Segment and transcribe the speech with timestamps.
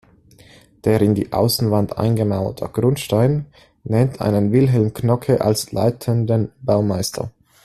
[0.83, 3.45] Der in die Außenwand eingemauerte Grundstein
[3.83, 7.29] nennt einen Wilhelm Knoke als leitenden Baumeister.